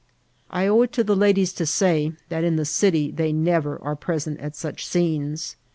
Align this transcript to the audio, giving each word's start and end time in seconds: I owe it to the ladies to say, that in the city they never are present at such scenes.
I 0.49 0.65
owe 0.65 0.81
it 0.81 0.91
to 0.93 1.03
the 1.03 1.15
ladies 1.15 1.53
to 1.53 1.67
say, 1.67 2.13
that 2.29 2.43
in 2.43 2.55
the 2.55 2.65
city 2.65 3.11
they 3.11 3.31
never 3.31 3.79
are 3.83 3.95
present 3.95 4.39
at 4.39 4.55
such 4.55 4.87
scenes. 4.87 5.57